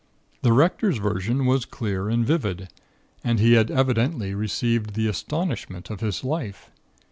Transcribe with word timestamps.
"The 0.41 0.51
Rector's 0.51 0.97
version 0.97 1.45
was 1.45 1.63
clear 1.63 2.09
and 2.09 2.25
vivid, 2.25 2.69
and 3.23 3.39
he 3.39 3.53
had 3.53 3.69
evidently 3.69 4.33
received 4.33 4.95
the 4.95 5.05
astonishment 5.07 5.91
of 5.91 5.99
his 5.99 6.23
life. 6.23 6.71